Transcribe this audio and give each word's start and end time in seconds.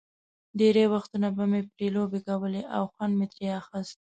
ډېری 0.59 0.85
وختونه 0.93 1.27
به 1.35 1.43
مې 1.51 1.61
پرې 1.71 1.87
لوبې 1.95 2.19
کولې 2.27 2.61
او 2.75 2.83
خوند 2.93 3.13
مې 3.19 3.27
ترې 3.33 3.47
اخیست. 3.59 3.97